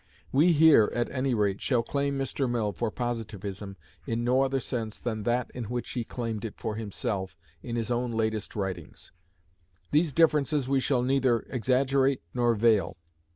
[0.31, 2.49] We here, at any rate, shall claim Mr.
[2.49, 3.77] Mill for Positivism
[4.07, 7.91] in no other sense than that in which he claimed it for himself in his
[7.91, 9.11] own latest writings.
[9.91, 12.97] These differences we shall neither exaggerate nor veil.